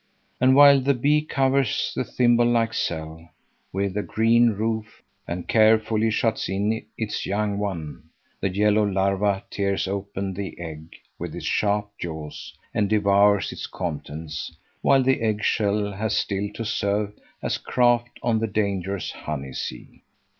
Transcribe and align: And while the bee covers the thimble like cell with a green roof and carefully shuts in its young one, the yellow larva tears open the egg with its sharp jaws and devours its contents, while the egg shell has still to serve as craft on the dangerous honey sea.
And 0.39 0.55
while 0.55 0.79
the 0.81 0.95
bee 0.95 1.21
covers 1.21 1.93
the 1.95 2.03
thimble 2.03 2.43
like 2.47 2.73
cell 2.73 3.29
with 3.71 3.95
a 3.95 4.01
green 4.01 4.49
roof 4.49 5.03
and 5.27 5.47
carefully 5.47 6.09
shuts 6.09 6.49
in 6.49 6.83
its 6.97 7.27
young 7.27 7.59
one, 7.59 8.05
the 8.39 8.49
yellow 8.49 8.83
larva 8.83 9.43
tears 9.51 9.87
open 9.87 10.33
the 10.33 10.59
egg 10.59 10.95
with 11.19 11.35
its 11.35 11.45
sharp 11.45 11.91
jaws 11.99 12.51
and 12.73 12.89
devours 12.89 13.51
its 13.51 13.67
contents, 13.67 14.57
while 14.81 15.03
the 15.03 15.21
egg 15.21 15.43
shell 15.43 15.91
has 15.91 16.17
still 16.17 16.49
to 16.55 16.65
serve 16.65 17.13
as 17.43 17.59
craft 17.59 18.17
on 18.23 18.39
the 18.39 18.47
dangerous 18.47 19.11
honey 19.11 19.53
sea. 19.53 20.01